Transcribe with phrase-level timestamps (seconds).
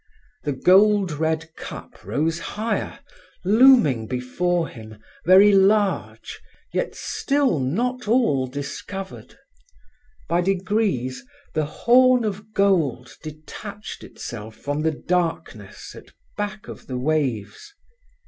[0.45, 3.01] The gold red cup rose higher,
[3.45, 6.41] looming before him very large,
[6.73, 9.37] yet still not all discovered.
[10.27, 16.97] By degrees the horn of gold detached itself from the darkness at back of the
[16.97, 17.71] waves.